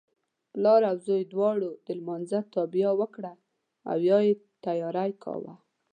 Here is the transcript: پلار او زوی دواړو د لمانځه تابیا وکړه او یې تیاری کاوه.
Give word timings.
پلار 0.53 0.81
او 0.89 0.95
زوی 1.05 1.23
دواړو 1.33 1.69
د 1.85 1.87
لمانځه 1.99 2.39
تابیا 2.55 2.89
وکړه 3.01 3.33
او 3.91 3.97
یې 4.09 4.29
تیاری 4.65 5.11
کاوه. 5.23 5.53